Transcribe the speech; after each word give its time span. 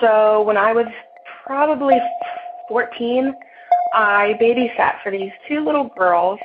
So 0.00 0.42
when 0.42 0.56
I 0.56 0.72
was 0.72 0.86
probably 1.44 1.98
14, 2.68 3.34
I 3.94 4.36
babysat 4.40 5.02
for 5.02 5.10
these 5.10 5.32
two 5.46 5.64
little 5.64 5.90
girls 5.96 6.38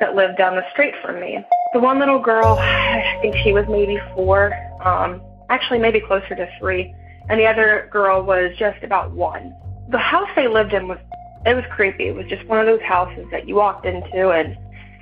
that 0.00 0.14
lived 0.14 0.36
down 0.36 0.56
the 0.56 0.68
street 0.70 0.94
from 1.02 1.20
me. 1.20 1.38
The 1.72 1.80
one 1.80 1.98
little 1.98 2.18
girl, 2.18 2.58
I 2.58 3.18
think 3.22 3.36
she 3.36 3.52
was 3.52 3.64
maybe 3.68 3.98
four, 4.14 4.52
um, 4.84 5.22
actually 5.48 5.78
maybe 5.78 6.00
closer 6.00 6.34
to 6.34 6.48
three, 6.58 6.94
and 7.28 7.38
the 7.38 7.46
other 7.46 7.88
girl 7.92 8.22
was 8.22 8.52
just 8.58 8.82
about 8.82 9.12
one. 9.12 9.54
The 9.90 9.98
house 9.98 10.28
they 10.36 10.48
lived 10.48 10.72
in 10.72 10.88
was, 10.88 10.98
it 11.46 11.54
was 11.54 11.64
creepy. 11.70 12.08
It 12.08 12.14
was 12.14 12.26
just 12.26 12.44
one 12.46 12.58
of 12.58 12.66
those 12.66 12.82
houses 12.82 13.26
that 13.30 13.48
you 13.48 13.54
walked 13.54 13.86
into 13.86 14.30
and 14.30 14.56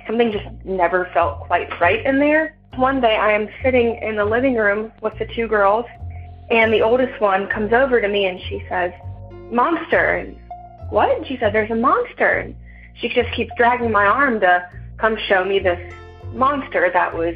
something 0.05 0.31
just 0.31 0.45
never 0.63 1.09
felt 1.13 1.41
quite 1.41 1.69
right 1.81 2.05
in 2.05 2.19
there. 2.19 2.55
One 2.75 3.01
day 3.01 3.17
I 3.17 3.31
am 3.31 3.49
sitting 3.63 3.99
in 4.01 4.15
the 4.15 4.25
living 4.25 4.55
room 4.55 4.91
with 5.01 5.17
the 5.19 5.25
two 5.35 5.47
girls, 5.47 5.85
and 6.51 6.73
the 6.73 6.81
oldest 6.81 7.19
one 7.21 7.47
comes 7.47 7.73
over 7.73 8.01
to 8.01 8.07
me 8.07 8.25
and 8.25 8.39
she 8.49 8.63
says, 8.69 8.91
Monster. 9.51 10.17
And 10.17 10.37
what? 10.89 11.15
And 11.15 11.25
she 11.25 11.37
said, 11.37 11.53
There's 11.53 11.71
a 11.71 11.75
monster. 11.75 12.39
And 12.39 12.55
she 12.95 13.09
just 13.09 13.31
keeps 13.33 13.51
dragging 13.57 13.91
my 13.91 14.05
arm 14.05 14.39
to 14.41 14.69
come 14.97 15.17
show 15.27 15.43
me 15.43 15.59
this 15.59 15.93
monster 16.33 16.89
that 16.93 17.15
was 17.15 17.35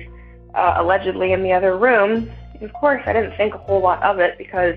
uh, 0.55 0.75
allegedly 0.77 1.33
in 1.33 1.43
the 1.43 1.51
other 1.51 1.77
room. 1.77 2.29
And 2.53 2.63
of 2.63 2.73
course, 2.73 3.01
I 3.05 3.13
didn't 3.13 3.35
think 3.37 3.53
a 3.53 3.57
whole 3.57 3.81
lot 3.81 4.01
of 4.03 4.19
it 4.19 4.37
because 4.37 4.75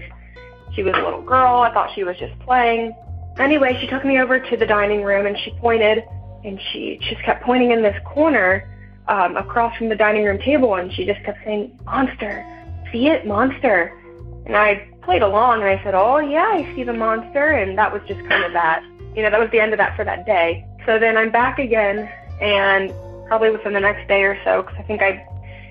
she 0.74 0.82
was 0.82 0.94
a 0.94 1.02
little 1.02 1.22
girl. 1.22 1.60
I 1.60 1.72
thought 1.72 1.90
she 1.94 2.04
was 2.04 2.16
just 2.18 2.38
playing. 2.40 2.94
Anyway, 3.38 3.76
she 3.80 3.86
took 3.86 4.04
me 4.04 4.18
over 4.18 4.38
to 4.38 4.56
the 4.56 4.66
dining 4.66 5.02
room 5.02 5.26
and 5.26 5.36
she 5.44 5.50
pointed 5.60 6.02
and 6.44 6.60
she 6.72 6.98
just 7.08 7.22
kept 7.22 7.42
pointing 7.42 7.72
in 7.72 7.82
this 7.82 7.96
corner 8.04 8.70
um, 9.08 9.36
across 9.36 9.76
from 9.76 9.88
the 9.88 9.96
dining 9.96 10.24
room 10.24 10.38
table 10.38 10.76
and 10.76 10.92
she 10.92 11.04
just 11.04 11.22
kept 11.24 11.38
saying, 11.44 11.78
Monster, 11.84 12.44
see 12.92 13.08
it, 13.08 13.26
monster. 13.26 13.92
And 14.46 14.56
I 14.56 14.88
played 15.02 15.22
along 15.22 15.60
and 15.60 15.68
I 15.68 15.82
said, 15.82 15.94
Oh, 15.94 16.18
yeah, 16.18 16.46
I 16.46 16.72
see 16.74 16.84
the 16.84 16.92
monster. 16.92 17.52
And 17.52 17.76
that 17.76 17.92
was 17.92 18.02
just 18.06 18.20
kind 18.28 18.44
of 18.44 18.52
that. 18.52 18.82
You 19.14 19.22
know, 19.22 19.30
that 19.30 19.40
was 19.40 19.50
the 19.50 19.60
end 19.60 19.72
of 19.72 19.78
that 19.78 19.96
for 19.96 20.04
that 20.04 20.24
day. 20.26 20.64
So 20.86 20.98
then 20.98 21.16
I'm 21.16 21.32
back 21.32 21.58
again 21.58 22.08
and 22.40 22.92
probably 23.26 23.50
within 23.50 23.72
the 23.72 23.80
next 23.80 24.06
day 24.08 24.22
or 24.22 24.38
so, 24.44 24.62
because 24.62 24.76
I 24.78 24.82
think 24.82 25.02
I 25.02 25.26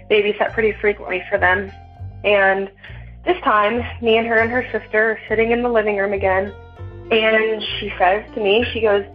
babysat 0.09 0.53
pretty 0.53 0.73
frequently 0.81 1.23
for 1.29 1.37
them. 1.37 1.71
And 2.23 2.69
this 3.25 3.37
time, 3.43 3.81
me 4.01 4.17
and 4.17 4.27
her 4.27 4.39
and 4.39 4.51
her 4.51 4.63
sister 4.71 5.11
are 5.11 5.19
sitting 5.29 5.51
in 5.51 5.63
the 5.63 5.69
living 5.69 5.97
room 5.97 6.13
again, 6.13 6.53
and 7.11 7.63
she 7.79 7.91
says 7.97 8.25
to 8.35 8.41
me, 8.41 8.65
she 8.73 8.81
goes, 8.81 9.05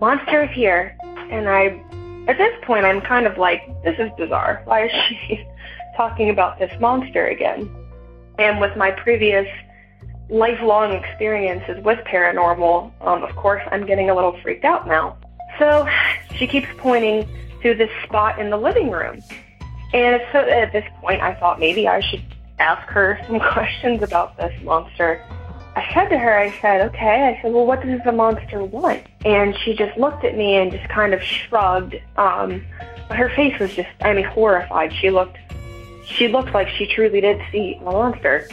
Monster 0.00 0.44
is 0.44 0.50
here. 0.54 0.96
And 1.30 1.48
I, 1.48 1.82
at 2.28 2.38
this 2.38 2.52
point, 2.64 2.84
I'm 2.84 3.00
kind 3.00 3.26
of 3.26 3.36
like, 3.38 3.62
this 3.84 3.96
is 3.98 4.10
bizarre. 4.16 4.62
Why 4.64 4.86
is 4.86 4.92
she 5.08 5.44
talking 5.96 6.30
about 6.30 6.58
this 6.58 6.70
monster 6.80 7.26
again? 7.26 7.68
And 8.38 8.60
with 8.60 8.76
my 8.76 8.90
previous 8.90 9.46
lifelong 10.30 10.92
experiences 10.92 11.82
with 11.84 11.98
paranormal, 12.06 12.92
um, 13.00 13.22
of 13.22 13.34
course, 13.36 13.62
I'm 13.70 13.86
getting 13.86 14.10
a 14.10 14.14
little 14.14 14.38
freaked 14.42 14.64
out 14.64 14.86
now. 14.86 15.16
So 15.58 15.88
she 16.36 16.46
keeps 16.46 16.68
pointing 16.76 17.28
to 17.62 17.74
this 17.74 17.90
spot 18.04 18.38
in 18.38 18.50
the 18.50 18.56
living 18.56 18.90
room. 18.90 19.20
And 19.92 20.22
so 20.32 20.38
at 20.38 20.72
this 20.72 20.84
point, 21.00 21.22
I 21.22 21.34
thought 21.34 21.58
maybe 21.58 21.88
I 21.88 22.00
should 22.00 22.22
ask 22.58 22.86
her 22.88 23.18
some 23.26 23.40
questions 23.40 24.02
about 24.02 24.36
this 24.36 24.52
monster. 24.62 25.24
I 25.76 25.88
said 25.94 26.08
to 26.08 26.18
her, 26.18 26.36
I 26.36 26.50
said, 26.60 26.80
okay. 26.88 27.28
I 27.28 27.40
said, 27.40 27.52
well, 27.52 27.64
what 27.64 27.82
does 27.82 28.00
the 28.04 28.12
monster 28.12 28.64
want? 28.64 29.04
And 29.24 29.56
she 29.64 29.74
just 29.74 29.96
looked 29.96 30.24
at 30.24 30.36
me 30.36 30.56
and 30.56 30.72
just 30.72 30.88
kind 30.88 31.14
of 31.14 31.22
shrugged. 31.22 31.94
Um, 32.16 32.64
but 33.08 33.16
her 33.16 33.30
face 33.30 33.58
was 33.60 33.74
just, 33.74 33.88
I 34.00 34.12
mean, 34.12 34.24
horrified. 34.24 34.92
She 34.92 35.10
looked, 35.10 35.38
she 36.08 36.28
looked 36.28 36.52
like 36.54 36.68
she 36.68 36.86
truly 36.86 37.20
did 37.20 37.40
see 37.52 37.78
a 37.80 37.84
monster. 37.84 38.48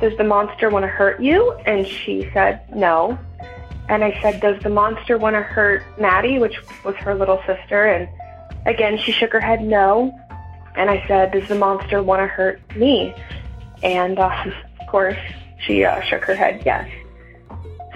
Does 0.00 0.16
the 0.16 0.24
monster 0.24 0.70
want 0.70 0.84
to 0.84 0.88
hurt 0.88 1.20
you? 1.20 1.52
And 1.66 1.86
she 1.86 2.30
said, 2.32 2.62
no. 2.74 3.18
And 3.88 4.04
I 4.04 4.20
said, 4.20 4.40
does 4.40 4.62
the 4.62 4.68
monster 4.68 5.18
want 5.18 5.34
to 5.34 5.42
hurt 5.42 5.82
Maddie, 5.98 6.38
which 6.38 6.56
was 6.84 6.94
her 6.96 7.14
little 7.14 7.42
sister? 7.46 7.86
And 7.86 8.08
Again, 8.68 8.98
she 8.98 9.12
shook 9.12 9.32
her 9.32 9.40
head 9.40 9.62
no. 9.62 10.14
And 10.76 10.90
I 10.90 11.04
said, 11.08 11.32
Does 11.32 11.48
the 11.48 11.54
monster 11.54 12.02
want 12.02 12.20
to 12.20 12.26
hurt 12.26 12.60
me? 12.76 13.14
And 13.82 14.18
uh, 14.18 14.44
of 14.80 14.86
course, 14.88 15.16
she 15.60 15.84
uh, 15.84 16.00
shook 16.02 16.24
her 16.24 16.34
head 16.34 16.62
yes. 16.64 16.88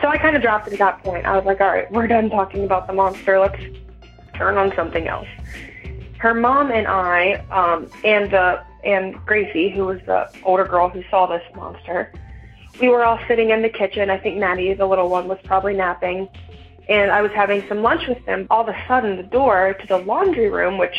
So 0.01 0.09
I 0.09 0.17
kind 0.19 0.35
of 0.35 0.43
dropped 0.43 0.67
it 0.67 0.73
at 0.73 0.79
that 0.81 1.03
point. 1.05 1.27
I 1.27 1.37
was 1.37 1.45
like, 1.45 1.61
All 1.61 1.69
right, 1.69 1.91
we're 1.93 2.07
done 2.07 2.31
talking 2.31 2.65
about 2.65 2.87
the 2.87 2.95
monster. 2.95 3.39
Let's 3.39 3.63
turn 4.35 4.57
on 4.57 4.75
something 4.75 5.07
else. 5.07 5.29
Her 6.19 6.35
mom 6.35 6.71
and 6.71 6.87
I, 6.87 7.35
um, 7.51 7.91
and 8.03 8.31
the 8.31 8.63
and 8.85 9.15
Gracie, 9.27 9.71
who 9.71 9.87
was 9.87 10.01
the 10.07 10.31
older 10.45 10.65
girl 10.65 10.89
who 10.89 11.03
saw 11.11 11.27
this 11.27 11.43
monster, 11.55 12.13
we 12.81 12.89
were 12.89 13.05
all 13.05 13.19
sitting 13.29 13.51
in 13.51 13.63
the 13.63 13.69
kitchen. 13.69 14.11
I 14.11 14.19
think 14.19 14.39
Maddie, 14.39 14.75
the 14.75 14.87
little 14.87 15.09
one, 15.09 15.29
was 15.29 15.39
probably 15.45 15.75
napping 15.75 16.29
and 16.89 17.11
I 17.11 17.23
was 17.23 17.33
having 17.33 17.67
some 17.69 17.83
lunch 17.83 18.07
with 18.09 18.25
them. 18.27 18.47
All 18.51 18.63
of 18.63 18.69
a 18.69 18.85
sudden, 18.89 19.17
the 19.17 19.23
door 19.23 19.75
to 19.81 19.87
the 19.87 19.99
laundry 19.99 20.51
room, 20.51 20.79
which 20.79 20.97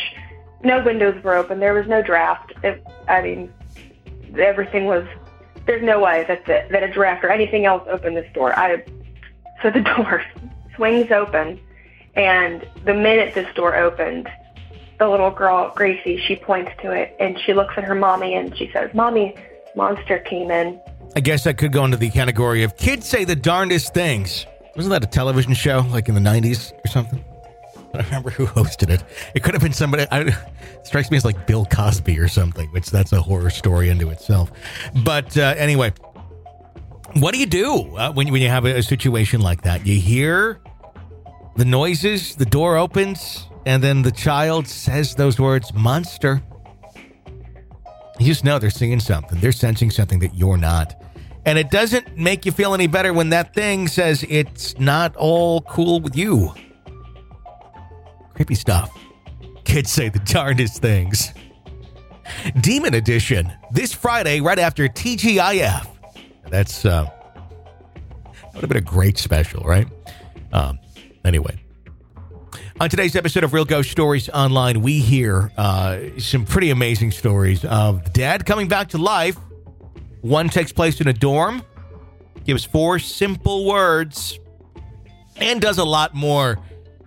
no 0.62 0.82
windows 0.82 1.22
were 1.22 1.34
open, 1.34 1.60
there 1.60 1.74
was 1.74 1.86
no 1.86 2.02
draft. 2.02 2.52
It, 2.62 2.84
I 3.08 3.22
mean, 3.22 3.52
everything 4.38 4.86
was. 4.86 5.06
There's 5.66 5.82
no 5.82 6.00
way 6.00 6.24
that 6.28 6.44
the, 6.46 6.66
that 6.70 6.82
a 6.82 6.92
draft 6.92 7.24
or 7.24 7.30
anything 7.30 7.64
else 7.64 7.86
opened 7.88 8.16
this 8.16 8.30
door. 8.34 8.58
I 8.58 8.84
so 9.62 9.70
the 9.70 9.80
door 9.96 10.22
swings 10.76 11.10
open, 11.10 11.60
and 12.14 12.66
the 12.84 12.94
minute 12.94 13.34
this 13.34 13.52
door 13.54 13.76
opened, 13.76 14.28
the 14.98 15.08
little 15.08 15.30
girl 15.30 15.72
Gracie 15.74 16.20
she 16.26 16.36
points 16.36 16.70
to 16.82 16.92
it 16.92 17.16
and 17.18 17.38
she 17.40 17.52
looks 17.52 17.74
at 17.76 17.84
her 17.84 17.94
mommy 17.94 18.34
and 18.34 18.56
she 18.56 18.70
says, 18.72 18.92
"Mommy, 18.94 19.34
monster 19.74 20.18
came 20.18 20.50
in." 20.50 20.80
I 21.16 21.20
guess 21.20 21.44
that 21.44 21.58
could 21.58 21.72
go 21.72 21.84
into 21.84 21.96
the 21.96 22.10
category 22.10 22.62
of 22.62 22.76
kids 22.76 23.06
say 23.06 23.24
the 23.24 23.36
darndest 23.36 23.94
things. 23.94 24.46
Wasn't 24.76 24.90
that 24.90 25.04
a 25.04 25.06
television 25.06 25.54
show 25.54 25.86
like 25.90 26.08
in 26.08 26.14
the 26.14 26.20
90s 26.20 26.72
or 26.84 26.88
something? 26.88 27.24
I 27.94 27.98
don't 27.98 28.06
remember 28.06 28.30
who 28.30 28.46
hosted 28.46 28.90
it. 28.90 29.04
It 29.36 29.44
could 29.44 29.54
have 29.54 29.62
been 29.62 29.72
somebody. 29.72 30.04
I, 30.10 30.22
it 30.22 30.34
strikes 30.82 31.12
me 31.12 31.16
as 31.16 31.24
like 31.24 31.46
Bill 31.46 31.64
Cosby 31.64 32.18
or 32.18 32.26
something, 32.26 32.68
which 32.70 32.90
that's 32.90 33.12
a 33.12 33.22
horror 33.22 33.50
story 33.50 33.88
unto 33.90 34.10
itself. 34.10 34.50
But 35.04 35.38
uh, 35.38 35.54
anyway, 35.56 35.92
what 37.14 37.32
do 37.32 37.38
you 37.38 37.46
do 37.46 37.96
uh, 37.96 38.12
when, 38.12 38.32
when 38.32 38.42
you 38.42 38.48
have 38.48 38.64
a, 38.64 38.78
a 38.78 38.82
situation 38.82 39.40
like 39.40 39.62
that? 39.62 39.86
You 39.86 40.00
hear 40.00 40.60
the 41.56 41.64
noises, 41.64 42.34
the 42.34 42.46
door 42.46 42.76
opens, 42.76 43.46
and 43.66 43.82
then 43.82 44.02
the 44.02 44.12
child 44.12 44.68
says 44.68 45.14
those 45.14 45.38
words, 45.38 45.72
monster. 45.72 46.42
You 48.18 48.26
just 48.26 48.44
know 48.44 48.58
they're 48.58 48.70
seeing 48.70 49.00
something. 49.00 49.40
They're 49.40 49.52
sensing 49.52 49.90
something 49.90 50.20
that 50.20 50.34
you're 50.34 50.56
not. 50.56 51.02
And 51.46 51.58
it 51.58 51.70
doesn't 51.70 52.16
make 52.16 52.46
you 52.46 52.52
feel 52.52 52.74
any 52.74 52.86
better 52.86 53.12
when 53.12 53.30
that 53.30 53.54
thing 53.54 53.88
says 53.88 54.24
it's 54.28 54.78
not 54.78 55.14
all 55.16 55.60
cool 55.62 56.00
with 56.00 56.16
you. 56.16 56.54
Creepy 58.34 58.54
stuff. 58.54 58.96
Kids 59.64 59.90
say 59.90 60.08
the 60.08 60.18
darndest 60.20 60.80
things. 60.80 61.32
Demon 62.60 62.94
Edition 62.94 63.52
this 63.70 63.92
Friday, 63.92 64.40
right 64.40 64.58
after 64.58 64.88
TGIF. 64.88 65.86
That's 66.48 66.84
uh, 66.84 67.04
that 67.04 68.54
would 68.54 68.60
have 68.62 68.68
been 68.68 68.78
a 68.78 68.80
great 68.80 69.18
special, 69.18 69.62
right? 69.64 69.88
Um, 70.52 70.78
anyway, 71.24 71.58
on 72.80 72.90
today's 72.90 73.14
episode 73.14 73.44
of 73.44 73.52
Real 73.52 73.64
Ghost 73.64 73.90
Stories 73.90 74.28
Online, 74.28 74.82
we 74.82 74.98
hear 74.98 75.52
uh, 75.56 75.98
some 76.18 76.44
pretty 76.44 76.70
amazing 76.70 77.12
stories 77.12 77.64
of 77.64 78.12
dad 78.12 78.44
coming 78.46 78.68
back 78.68 78.88
to 78.90 78.98
life 78.98 79.36
one 80.24 80.48
takes 80.48 80.72
place 80.72 81.02
in 81.02 81.06
a 81.06 81.12
dorm, 81.12 81.62
gives 82.46 82.64
four 82.64 82.98
simple 82.98 83.66
words, 83.66 84.38
and 85.36 85.60
does 85.60 85.76
a 85.76 85.84
lot 85.84 86.14
more 86.14 86.58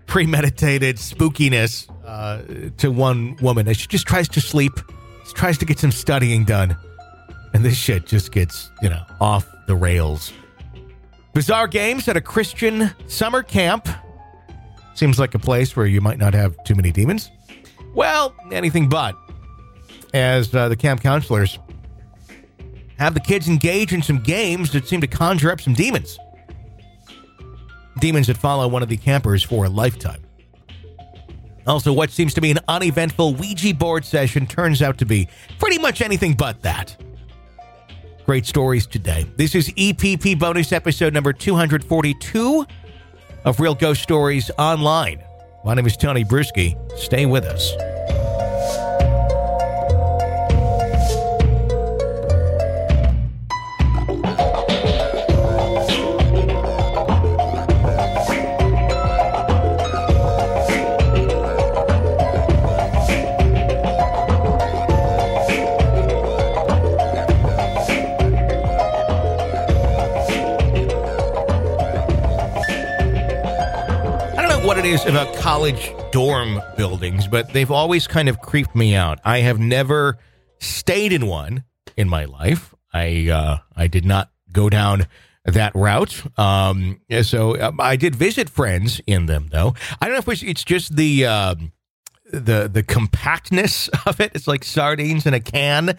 premeditated 0.05 0.97
spookiness 0.97 1.89
uh, 2.05 2.69
to 2.77 2.91
one 2.91 3.35
woman. 3.37 3.73
She 3.73 3.87
just 3.87 4.05
tries 4.05 4.29
to 4.29 4.39
sleep, 4.39 4.73
she 5.27 5.33
tries 5.33 5.57
to 5.57 5.65
get 5.65 5.79
some 5.79 5.91
studying 5.91 6.43
done, 6.45 6.77
and 7.55 7.65
this 7.65 7.75
shit 7.75 8.05
just 8.05 8.31
gets, 8.31 8.69
you 8.83 8.89
know, 8.89 9.01
off 9.19 9.47
the 9.65 9.75
rails. 9.75 10.31
Bizarre 11.33 11.67
games 11.67 12.07
at 12.07 12.15
a 12.15 12.21
Christian 12.21 12.91
summer 13.07 13.41
camp. 13.41 13.87
Seems 14.97 15.19
like 15.19 15.35
a 15.35 15.39
place 15.39 15.75
where 15.75 15.85
you 15.85 16.01
might 16.01 16.17
not 16.17 16.33
have 16.33 16.55
too 16.63 16.73
many 16.73 16.91
demons. 16.91 17.29
Well, 17.93 18.33
anything 18.51 18.89
but. 18.89 19.15
As 20.11 20.55
uh, 20.55 20.69
the 20.69 20.75
camp 20.75 21.01
counselors 21.01 21.59
have 22.97 23.13
the 23.13 23.19
kids 23.19 23.47
engage 23.47 23.93
in 23.93 24.01
some 24.01 24.17
games 24.17 24.71
that 24.71 24.87
seem 24.87 24.99
to 25.01 25.07
conjure 25.07 25.51
up 25.51 25.61
some 25.61 25.75
demons. 25.75 26.17
Demons 27.99 28.25
that 28.25 28.37
follow 28.37 28.67
one 28.67 28.81
of 28.81 28.89
the 28.89 28.97
campers 28.97 29.43
for 29.43 29.65
a 29.65 29.69
lifetime. 29.69 30.23
Also, 31.67 31.93
what 31.93 32.09
seems 32.09 32.33
to 32.33 32.41
be 32.41 32.49
an 32.49 32.59
uneventful 32.67 33.35
Ouija 33.35 33.75
board 33.75 34.03
session 34.03 34.47
turns 34.47 34.81
out 34.81 34.97
to 34.97 35.05
be 35.05 35.27
pretty 35.59 35.77
much 35.77 36.01
anything 36.01 36.33
but 36.33 36.63
that. 36.63 36.99
Great 38.25 38.47
stories 38.47 38.87
today. 38.87 39.27
This 39.35 39.53
is 39.53 39.69
EPP 39.69 40.39
bonus 40.39 40.71
episode 40.71 41.13
number 41.13 41.33
242 41.33 42.65
of 43.47 43.61
Real 43.61 43.75
Ghost 43.75 44.03
Stories 44.03 44.51
Online. 44.59 45.23
My 45.63 45.73
name 45.73 45.85
is 45.85 45.95
Tony 45.95 46.25
Brueski. 46.25 46.75
Stay 46.99 47.25
with 47.25 47.45
us. 47.45 47.86
About 75.07 75.33
college 75.35 75.93
dorm 76.11 76.61
buildings, 76.75 77.27
but 77.27 77.53
they've 77.53 77.71
always 77.71 78.07
kind 78.07 78.27
of 78.27 78.41
creeped 78.41 78.75
me 78.75 78.95
out. 78.95 79.19
I 79.23 79.39
have 79.39 79.59
never 79.59 80.17
stayed 80.59 81.13
in 81.13 81.27
one 81.27 81.63
in 81.95 82.09
my 82.09 82.25
life. 82.25 82.75
I 82.93 83.29
uh, 83.29 83.59
I 83.75 83.87
did 83.87 84.05
not 84.05 84.31
go 84.51 84.69
down 84.69 85.07
that 85.45 85.73
route. 85.75 86.23
Um, 86.37 86.99
so 87.21 87.59
um, 87.59 87.79
I 87.79 87.95
did 87.95 88.15
visit 88.15 88.49
friends 88.49 89.01
in 89.07 89.27
them, 89.27 89.47
though. 89.51 89.75
I 90.01 90.05
don't 90.05 90.13
know 90.13 90.31
if 90.31 90.43
it's 90.43 90.63
just 90.63 90.95
the 90.95 91.25
uh, 91.25 91.55
the 92.31 92.69
the 92.71 92.83
compactness 92.83 93.89
of 94.05 94.19
it. 94.19 94.31
It's 94.35 94.47
like 94.47 94.63
sardines 94.63 95.25
in 95.25 95.33
a 95.33 95.39
can, 95.39 95.97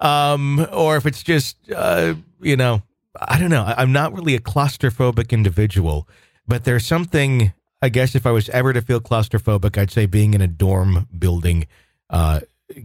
um, 0.00 0.66
or 0.72 0.96
if 0.96 1.06
it's 1.06 1.22
just 1.22 1.56
uh, 1.70 2.14
you 2.40 2.56
know, 2.56 2.82
I 3.20 3.38
don't 3.38 3.50
know. 3.50 3.64
I'm 3.64 3.92
not 3.92 4.14
really 4.14 4.34
a 4.34 4.40
claustrophobic 4.40 5.30
individual, 5.30 6.08
but 6.46 6.64
there's 6.64 6.86
something. 6.86 7.52
I 7.86 7.88
guess 7.88 8.16
if 8.16 8.26
I 8.26 8.32
was 8.32 8.48
ever 8.48 8.72
to 8.72 8.82
feel 8.82 9.00
claustrophobic, 9.00 9.78
I'd 9.78 9.92
say 9.92 10.06
being 10.06 10.34
in 10.34 10.40
a 10.40 10.48
dorm 10.48 11.06
building 11.16 11.68
uh, 12.10 12.40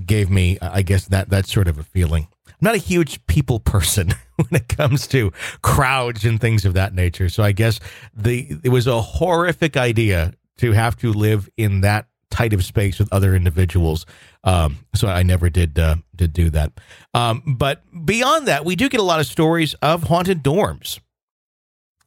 gave 0.05 0.29
me, 0.29 0.59
I 0.61 0.83
guess 0.83 1.05
that 1.07 1.31
that 1.31 1.47
sort 1.47 1.67
of 1.67 1.79
a 1.79 1.83
feeling. 1.83 2.27
I'm 2.45 2.53
not 2.61 2.75
a 2.75 2.77
huge 2.77 3.25
people 3.25 3.59
person 3.59 4.13
when 4.35 4.61
it 4.61 4.67
comes 4.67 5.07
to 5.07 5.33
crowds 5.63 6.23
and 6.23 6.39
things 6.39 6.65
of 6.65 6.75
that 6.75 6.93
nature. 6.93 7.29
So 7.29 7.41
I 7.41 7.51
guess 7.51 7.79
the 8.13 8.59
it 8.63 8.69
was 8.69 8.85
a 8.85 9.01
horrific 9.01 9.75
idea 9.75 10.35
to 10.59 10.73
have 10.73 10.97
to 10.97 11.11
live 11.11 11.49
in 11.57 11.81
that 11.81 12.05
tight 12.29 12.53
of 12.53 12.63
space 12.63 12.99
with 12.99 13.11
other 13.11 13.33
individuals. 13.33 14.05
Um, 14.43 14.85
so 14.93 15.07
I 15.07 15.23
never 15.23 15.49
did 15.49 15.79
uh, 15.79 15.95
did 16.15 16.31
do 16.31 16.51
that. 16.51 16.73
Um, 17.15 17.55
but 17.57 17.81
beyond 18.05 18.47
that, 18.47 18.65
we 18.65 18.75
do 18.75 18.87
get 18.87 18.99
a 18.99 19.03
lot 19.03 19.19
of 19.19 19.25
stories 19.25 19.73
of 19.81 20.03
haunted 20.03 20.43
dorms, 20.43 20.99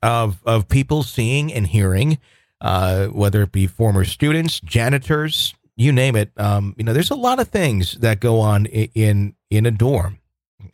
of 0.01 0.41
of 0.47 0.69
people 0.69 1.03
seeing 1.03 1.53
and 1.53 1.67
hearing, 1.67 2.19
uh, 2.65 3.09
whether 3.09 3.43
it 3.43 3.53
be 3.53 3.67
former 3.67 4.05
students, 4.05 4.59
janitors, 4.61 5.55
you 5.77 5.93
name 5.93 6.17
it. 6.17 6.33
Um, 6.39 6.75
you 6.79 6.85
know, 6.85 6.95
there's 6.95 7.11
a 7.11 7.15
lot 7.15 7.39
of 7.39 7.49
things 7.49 7.93
that 7.99 8.21
go 8.21 8.41
on 8.41 8.65
in 8.67 9.35
in, 9.51 9.67
a 9.67 9.71
dorm. 9.71 10.19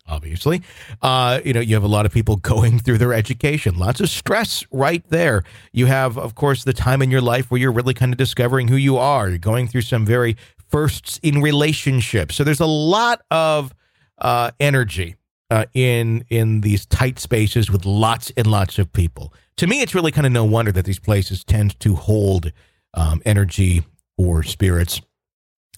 Obviously, 0.06 0.62
uh, 1.02 1.40
you 1.44 1.52
know, 1.52 1.58
you 1.60 1.74
have 1.74 1.82
a 1.82 1.88
lot 1.88 2.06
of 2.06 2.12
people 2.12 2.36
going 2.54 2.78
through 2.78 2.98
their 2.98 3.12
education, 3.12 3.76
lots 3.76 4.00
of 4.00 4.08
stress 4.08 4.64
right 4.70 5.02
there. 5.08 5.42
You 5.72 5.86
have, 5.86 6.16
of 6.16 6.36
course, 6.36 6.62
the 6.62 6.72
time 6.72 7.02
in 7.02 7.10
your 7.10 7.20
life 7.20 7.50
where 7.50 7.60
you're 7.60 7.72
really 7.72 7.94
kind 7.94 8.12
of 8.12 8.18
discovering 8.18 8.68
who 8.68 8.76
you 8.76 8.96
are. 8.96 9.28
You're 9.28 9.38
going 9.38 9.66
through 9.66 9.82
some 9.82 10.06
very 10.06 10.36
firsts 10.68 11.18
in 11.24 11.42
relationships. 11.42 12.36
So 12.36 12.44
there's 12.44 12.60
a 12.60 12.66
lot 12.66 13.22
of 13.32 13.74
uh, 14.18 14.52
energy 14.60 15.16
uh, 15.50 15.64
in 15.74 16.24
in 16.28 16.60
these 16.60 16.86
tight 16.86 17.18
spaces 17.18 17.68
with 17.68 17.84
lots 17.84 18.30
and 18.36 18.46
lots 18.46 18.78
of 18.78 18.92
people. 18.92 19.34
To 19.60 19.66
me, 19.66 19.82
it's 19.82 19.94
really 19.94 20.10
kind 20.10 20.26
of 20.26 20.32
no 20.32 20.46
wonder 20.46 20.72
that 20.72 20.86
these 20.86 20.98
places 20.98 21.44
tend 21.44 21.78
to 21.80 21.94
hold 21.94 22.50
um, 22.94 23.20
energy 23.26 23.84
or 24.16 24.42
spirits. 24.42 25.02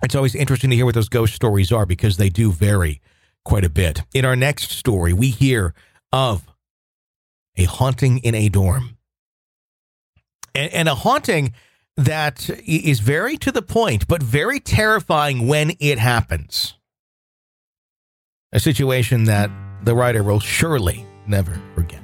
It's 0.05 0.15
always 0.15 0.37
interesting 0.37 0.71
to 0.71 0.77
hear 0.77 0.85
what 0.85 0.95
those 0.95 1.09
ghost 1.09 1.35
stories 1.35 1.73
are 1.73 1.85
because 1.85 2.17
they 2.17 2.29
do 2.29 2.53
vary 2.53 3.01
quite 3.45 3.65
a 3.65 3.69
bit. 3.69 4.03
In 4.15 4.25
our 4.25 4.37
next 4.37 4.71
story, 4.71 5.13
we 5.13 5.31
hear 5.31 5.75
of 6.13 6.47
a 7.57 7.65
haunting 7.65 8.19
in 8.19 8.37
a 8.37 8.49
dorm. 8.49 8.99
And, 10.55 10.73
and, 10.73 10.89
a 10.89 10.95
haunting 10.95 11.53
that 11.97 12.49
is 12.65 13.01
very 13.01 13.37
to 13.39 13.51
the 13.51 13.63
point, 13.63 14.07
but 14.07 14.23
very 14.23 14.61
terrifying 14.61 15.49
when 15.49 15.73
it 15.81 15.99
happens. 15.99 16.75
A 18.53 18.61
situation 18.61 19.25
that 19.25 19.51
the 19.83 19.97
writer 19.97 20.23
will 20.23 20.39
surely 20.39 21.05
never 21.27 21.61
forget. 21.75 22.01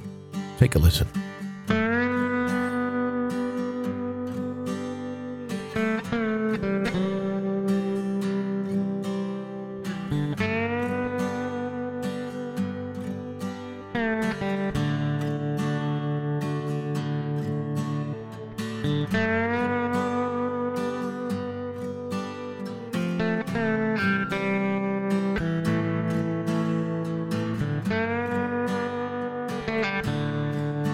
Take 0.59 0.75
a 0.75 0.81
listen. 0.81 1.07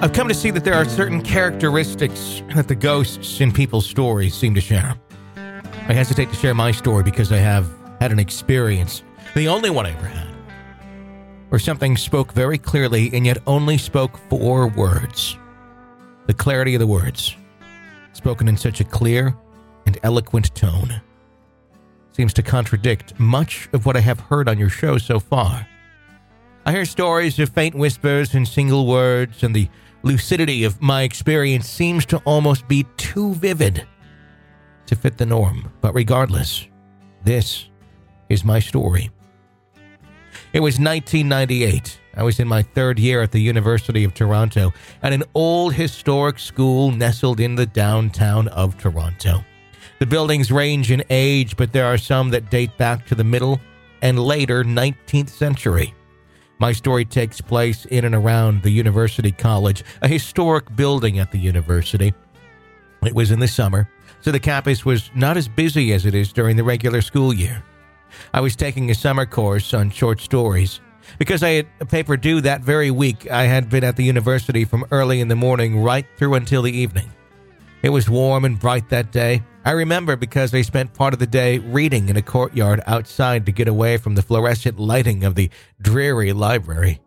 I've 0.04 0.12
come 0.12 0.28
to 0.28 0.34
see 0.34 0.50
that 0.50 0.64
there 0.64 0.74
are 0.74 0.84
certain 0.84 1.22
characteristics 1.22 2.42
that 2.54 2.68
the 2.68 2.74
ghosts 2.74 3.40
in 3.40 3.50
people's 3.50 3.88
stories 3.88 4.34
seem 4.34 4.54
to 4.54 4.60
share. 4.60 4.94
I 5.34 5.94
hesitate 5.94 6.28
to 6.28 6.34
share 6.34 6.54
my 6.54 6.72
story 6.72 7.02
because 7.02 7.32
I 7.32 7.38
have 7.38 7.66
had 8.02 8.12
an 8.12 8.18
experience, 8.18 9.02
the 9.34 9.48
only 9.48 9.70
one 9.70 9.86
I 9.86 9.92
ever 9.92 10.06
had, 10.06 10.28
where 11.48 11.58
something 11.58 11.96
spoke 11.96 12.34
very 12.34 12.58
clearly 12.58 13.12
and 13.14 13.24
yet 13.24 13.38
only 13.46 13.78
spoke 13.78 14.18
four 14.28 14.68
words. 14.68 15.38
The 16.26 16.34
clarity 16.34 16.74
of 16.74 16.80
the 16.80 16.86
words, 16.86 17.34
spoken 18.12 18.46
in 18.46 18.58
such 18.58 18.82
a 18.82 18.84
clear 18.84 19.34
and 19.86 19.98
eloquent 20.02 20.54
tone, 20.54 21.00
seems 22.12 22.34
to 22.34 22.42
contradict 22.42 23.18
much 23.18 23.70
of 23.72 23.86
what 23.86 23.96
I 23.96 24.00
have 24.00 24.20
heard 24.20 24.50
on 24.50 24.58
your 24.58 24.68
show 24.68 24.98
so 24.98 25.18
far. 25.18 25.66
I 26.66 26.72
hear 26.72 26.84
stories 26.84 27.38
of 27.38 27.48
faint 27.48 27.74
whispers 27.74 28.34
and 28.34 28.46
single 28.46 28.86
words 28.86 29.42
and 29.42 29.56
the 29.56 29.70
lucidity 30.04 30.64
of 30.64 30.80
my 30.80 31.02
experience 31.02 31.68
seems 31.68 32.06
to 32.06 32.18
almost 32.18 32.68
be 32.68 32.86
too 32.96 33.34
vivid 33.34 33.86
to 34.86 34.94
fit 34.94 35.16
the 35.18 35.26
norm. 35.26 35.72
But 35.80 35.94
regardless, 35.94 36.68
this 37.24 37.68
is 38.28 38.44
my 38.44 38.60
story. 38.60 39.10
It 40.52 40.60
was 40.60 40.78
1998. 40.78 42.00
I 42.16 42.22
was 42.22 42.38
in 42.38 42.46
my 42.46 42.62
third 42.62 42.98
year 42.98 43.22
at 43.22 43.32
the 43.32 43.40
University 43.40 44.04
of 44.04 44.14
Toronto 44.14 44.72
at 45.02 45.12
an 45.12 45.24
old 45.34 45.74
historic 45.74 46.38
school 46.38 46.92
nestled 46.92 47.40
in 47.40 47.56
the 47.56 47.66
downtown 47.66 48.48
of 48.48 48.78
Toronto. 48.78 49.44
The 49.98 50.06
buildings 50.06 50.52
range 50.52 50.90
in 50.90 51.02
age, 51.10 51.56
but 51.56 51.72
there 51.72 51.86
are 51.86 51.98
some 51.98 52.30
that 52.30 52.50
date 52.50 52.76
back 52.76 53.06
to 53.06 53.14
the 53.14 53.24
middle 53.24 53.60
and 54.02 54.18
later 54.18 54.62
19th 54.62 55.30
century. 55.30 55.94
My 56.58 56.72
story 56.72 57.04
takes 57.04 57.40
place 57.40 57.84
in 57.86 58.04
and 58.04 58.14
around 58.14 58.62
the 58.62 58.70
University 58.70 59.32
College, 59.32 59.82
a 60.02 60.08
historic 60.08 60.74
building 60.76 61.18
at 61.18 61.32
the 61.32 61.38
university. 61.38 62.14
It 63.04 63.14
was 63.14 63.30
in 63.30 63.40
the 63.40 63.48
summer, 63.48 63.88
so 64.20 64.30
the 64.30 64.40
campus 64.40 64.84
was 64.84 65.10
not 65.14 65.36
as 65.36 65.48
busy 65.48 65.92
as 65.92 66.06
it 66.06 66.14
is 66.14 66.32
during 66.32 66.56
the 66.56 66.64
regular 66.64 67.02
school 67.02 67.34
year. 67.34 67.62
I 68.32 68.40
was 68.40 68.56
taking 68.56 68.90
a 68.90 68.94
summer 68.94 69.26
course 69.26 69.74
on 69.74 69.90
short 69.90 70.20
stories. 70.20 70.80
Because 71.18 71.42
I 71.42 71.50
had 71.50 71.66
a 71.80 71.86
paper 71.86 72.16
due 72.16 72.40
that 72.40 72.62
very 72.62 72.90
week, 72.90 73.30
I 73.30 73.42
had 73.42 73.68
been 73.68 73.84
at 73.84 73.96
the 73.96 74.04
university 74.04 74.64
from 74.64 74.86
early 74.90 75.20
in 75.20 75.28
the 75.28 75.36
morning 75.36 75.82
right 75.82 76.06
through 76.16 76.34
until 76.34 76.62
the 76.62 76.72
evening. 76.72 77.10
It 77.84 77.92
was 77.92 78.08
warm 78.08 78.46
and 78.46 78.58
bright 78.58 78.88
that 78.88 79.12
day. 79.12 79.42
I 79.66 79.72
remember 79.72 80.16
because 80.16 80.54
I 80.54 80.62
spent 80.62 80.94
part 80.94 81.12
of 81.12 81.20
the 81.20 81.26
day 81.26 81.58
reading 81.58 82.08
in 82.08 82.16
a 82.16 82.22
courtyard 82.22 82.80
outside 82.86 83.44
to 83.44 83.52
get 83.52 83.68
away 83.68 83.98
from 83.98 84.14
the 84.14 84.22
fluorescent 84.22 84.80
lighting 84.80 85.22
of 85.22 85.34
the 85.34 85.50
dreary 85.82 86.32
library. 86.32 87.02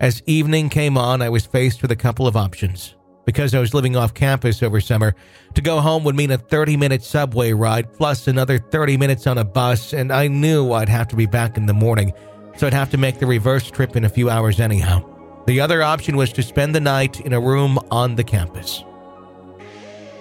As 0.00 0.22
evening 0.26 0.68
came 0.68 0.98
on, 0.98 1.22
I 1.22 1.30
was 1.30 1.46
faced 1.46 1.80
with 1.80 1.92
a 1.92 1.96
couple 1.96 2.26
of 2.26 2.36
options. 2.36 2.94
Because 3.24 3.54
I 3.54 3.58
was 3.58 3.72
living 3.72 3.96
off 3.96 4.12
campus 4.12 4.62
over 4.62 4.82
summer, 4.82 5.14
to 5.54 5.62
go 5.62 5.80
home 5.80 6.04
would 6.04 6.14
mean 6.14 6.30
a 6.30 6.36
30 6.36 6.76
minute 6.76 7.02
subway 7.02 7.54
ride 7.54 7.90
plus 7.94 8.28
another 8.28 8.58
30 8.58 8.98
minutes 8.98 9.26
on 9.26 9.38
a 9.38 9.44
bus, 9.44 9.94
and 9.94 10.12
I 10.12 10.28
knew 10.28 10.72
I'd 10.72 10.90
have 10.90 11.08
to 11.08 11.16
be 11.16 11.24
back 11.24 11.56
in 11.56 11.64
the 11.64 11.72
morning, 11.72 12.12
so 12.58 12.66
I'd 12.66 12.74
have 12.74 12.90
to 12.90 12.98
make 12.98 13.18
the 13.18 13.24
reverse 13.24 13.70
trip 13.70 13.96
in 13.96 14.04
a 14.04 14.10
few 14.10 14.28
hours 14.28 14.60
anyhow. 14.60 15.08
The 15.46 15.62
other 15.62 15.82
option 15.82 16.18
was 16.18 16.34
to 16.34 16.42
spend 16.42 16.74
the 16.74 16.80
night 16.80 17.18
in 17.20 17.32
a 17.32 17.40
room 17.40 17.78
on 17.90 18.16
the 18.16 18.24
campus. 18.24 18.84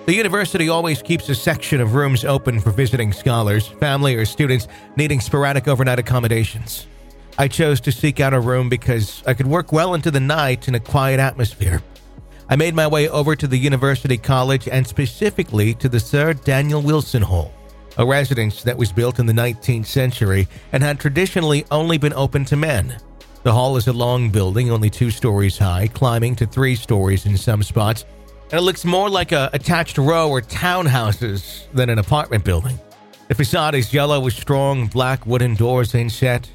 The 0.07 0.15
university 0.15 0.67
always 0.67 0.99
keeps 0.99 1.29
a 1.29 1.35
section 1.35 1.79
of 1.79 1.93
rooms 1.93 2.25
open 2.25 2.59
for 2.59 2.71
visiting 2.71 3.13
scholars, 3.13 3.67
family, 3.67 4.15
or 4.15 4.25
students 4.25 4.67
needing 4.95 5.19
sporadic 5.19 5.67
overnight 5.67 5.99
accommodations. 5.99 6.87
I 7.37 7.47
chose 7.47 7.79
to 7.81 7.91
seek 7.91 8.19
out 8.19 8.33
a 8.33 8.39
room 8.39 8.67
because 8.67 9.21
I 9.27 9.35
could 9.35 9.45
work 9.45 9.71
well 9.71 9.93
into 9.93 10.09
the 10.09 10.19
night 10.19 10.67
in 10.67 10.73
a 10.73 10.79
quiet 10.79 11.19
atmosphere. 11.19 11.83
I 12.49 12.55
made 12.55 12.73
my 12.73 12.87
way 12.87 13.09
over 13.09 13.35
to 13.35 13.47
the 13.47 13.57
University 13.57 14.17
College 14.17 14.67
and 14.67 14.87
specifically 14.87 15.75
to 15.75 15.87
the 15.87 15.99
Sir 15.99 16.33
Daniel 16.33 16.81
Wilson 16.81 17.21
Hall, 17.21 17.53
a 17.99 18.05
residence 18.05 18.63
that 18.63 18.77
was 18.77 18.91
built 18.91 19.19
in 19.19 19.27
the 19.27 19.33
19th 19.33 19.85
century 19.85 20.47
and 20.71 20.81
had 20.81 20.99
traditionally 20.99 21.63
only 21.69 21.99
been 21.99 22.13
open 22.13 22.43
to 22.45 22.57
men. 22.57 22.97
The 23.43 23.53
hall 23.53 23.77
is 23.77 23.87
a 23.87 23.93
long 23.93 24.31
building, 24.31 24.71
only 24.71 24.89
two 24.89 25.11
stories 25.11 25.59
high, 25.59 25.87
climbing 25.87 26.35
to 26.37 26.47
three 26.47 26.75
stories 26.75 27.27
in 27.27 27.37
some 27.37 27.61
spots, 27.61 28.05
and 28.51 28.59
it 28.59 28.63
looks 28.63 28.83
more 28.83 29.09
like 29.09 29.31
a 29.31 29.49
attached 29.53 29.97
row 29.97 30.29
or 30.29 30.41
townhouses 30.41 31.71
than 31.73 31.89
an 31.89 31.99
apartment 31.99 32.43
building. 32.43 32.77
The 33.29 33.35
facade 33.35 33.75
is 33.75 33.93
yellow 33.93 34.19
with 34.19 34.33
strong 34.33 34.87
black 34.87 35.25
wooden 35.25 35.55
doors 35.55 35.95
inset. 35.95 36.51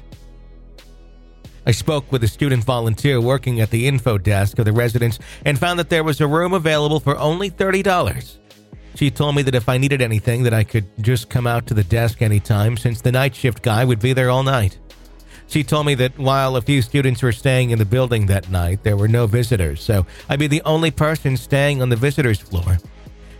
I 1.65 1.71
spoke 1.71 2.11
with 2.11 2.23
a 2.23 2.27
student 2.27 2.63
volunteer 2.63 3.19
working 3.19 3.59
at 3.59 3.71
the 3.71 3.87
info 3.87 4.17
desk 4.17 4.59
of 4.59 4.65
the 4.65 4.71
residence 4.71 5.17
and 5.43 5.57
found 5.57 5.79
that 5.79 5.89
there 5.89 6.03
was 6.03 6.21
a 6.21 6.27
room 6.27 6.53
available 6.53 6.99
for 6.99 7.17
only 7.17 7.49
$30. 7.49 8.37
She 8.95 9.11
told 9.11 9.35
me 9.35 9.41
that 9.41 9.55
if 9.55 9.67
I 9.67 9.77
needed 9.77 10.01
anything 10.01 10.43
that 10.43 10.53
I 10.53 10.63
could 10.63 10.85
just 11.03 11.29
come 11.29 11.45
out 11.45 11.67
to 11.67 11.73
the 11.73 11.83
desk 11.83 12.21
anytime 12.21 12.77
since 12.77 13.01
the 13.01 13.11
night 13.11 13.35
shift 13.35 13.63
guy 13.63 13.83
would 13.83 13.99
be 13.99 14.13
there 14.13 14.29
all 14.29 14.43
night. 14.43 14.77
She 15.47 15.63
told 15.63 15.85
me 15.85 15.95
that 15.95 16.17
while 16.19 16.55
a 16.55 16.61
few 16.61 16.81
students 16.81 17.23
were 17.23 17.31
staying 17.31 17.69
in 17.69 17.79
the 17.79 17.85
building 17.85 18.25
that 18.25 18.49
night, 18.51 18.83
there 18.83 18.97
were 18.97 19.07
no 19.07 19.27
visitors, 19.27 19.81
so 19.81 20.05
I'd 20.29 20.39
be 20.39 20.47
the 20.47 20.61
only 20.63 20.91
person 20.91 21.37
staying 21.37 21.81
on 21.81 21.89
the 21.89 21.95
visitors 21.95 22.39
floor. 22.39 22.77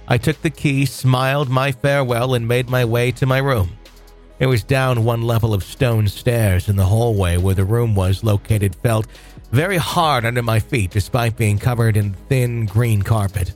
I 0.08 0.18
took 0.18 0.42
the 0.42 0.50
key, 0.50 0.86
smiled 0.86 1.50
my 1.50 1.74
farewell, 1.74 2.34
and 2.34 2.48
made 2.48 2.70
my 2.70 2.86
way 2.86 3.12
to 3.12 3.26
my 3.26 3.40
room. 3.40 3.72
It 4.40 4.46
was 4.46 4.64
down 4.64 5.04
one 5.04 5.24
level 5.24 5.54
of 5.54 5.64
stone 5.64 6.08
stairs, 6.08 6.70
and 6.70 6.80
the 6.80 6.86
hallway 6.86 7.38
where 7.38 7.56
the 7.56 7.66
room 7.66 7.94
was 7.94 8.24
located 8.24 8.76
felt 8.76 9.08
very 9.52 9.78
hard 9.78 10.26
under 10.26 10.44
my 10.44 10.60
feet 10.60 10.92
despite 10.92 11.36
being 11.36 11.58
covered 11.58 11.98
in 11.98 12.14
thin 12.30 12.68
green 12.68 13.02
carpet. 13.02 13.54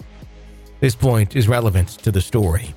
This 0.81 0.95
point 0.95 1.35
is 1.35 1.47
relevant 1.47 1.89
to 1.99 2.11
the 2.11 2.21
story. 2.21 2.73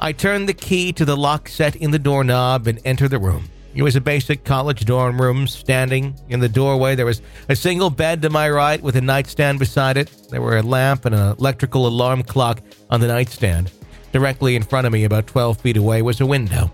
I 0.00 0.12
turned 0.12 0.48
the 0.48 0.54
key 0.54 0.92
to 0.92 1.04
the 1.04 1.16
lock 1.16 1.48
set 1.48 1.76
in 1.76 1.90
the 1.90 1.98
doorknob 1.98 2.66
and 2.66 2.80
entered 2.84 3.10
the 3.10 3.18
room. 3.18 3.48
It 3.78 3.84
was 3.84 3.94
a 3.94 4.00
basic 4.00 4.42
college 4.42 4.86
dorm 4.86 5.22
room. 5.22 5.46
Standing 5.46 6.18
in 6.28 6.40
the 6.40 6.48
doorway, 6.48 6.96
there 6.96 7.06
was 7.06 7.22
a 7.48 7.54
single 7.54 7.90
bed 7.90 8.20
to 8.22 8.28
my 8.28 8.50
right 8.50 8.82
with 8.82 8.96
a 8.96 9.00
nightstand 9.00 9.60
beside 9.60 9.96
it. 9.96 10.10
There 10.30 10.42
were 10.42 10.56
a 10.56 10.62
lamp 10.62 11.04
and 11.04 11.14
an 11.14 11.36
electrical 11.38 11.86
alarm 11.86 12.24
clock 12.24 12.60
on 12.90 13.00
the 13.00 13.06
nightstand. 13.06 13.70
Directly 14.10 14.56
in 14.56 14.64
front 14.64 14.88
of 14.88 14.92
me, 14.92 15.04
about 15.04 15.28
12 15.28 15.60
feet 15.60 15.76
away, 15.76 16.02
was 16.02 16.20
a 16.20 16.26
window. 16.26 16.72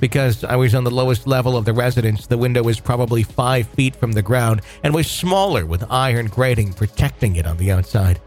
Because 0.00 0.42
I 0.42 0.56
was 0.56 0.74
on 0.74 0.82
the 0.82 0.90
lowest 0.90 1.28
level 1.28 1.56
of 1.56 1.64
the 1.64 1.72
residence, 1.72 2.26
the 2.26 2.36
window 2.36 2.64
was 2.64 2.80
probably 2.80 3.22
five 3.22 3.68
feet 3.68 3.94
from 3.94 4.10
the 4.10 4.20
ground 4.20 4.62
and 4.82 4.92
was 4.92 5.08
smaller 5.08 5.64
with 5.64 5.84
iron 5.92 6.26
grating 6.26 6.72
protecting 6.72 7.36
it 7.36 7.46
on 7.46 7.56
the 7.56 7.70
outside. 7.70 8.20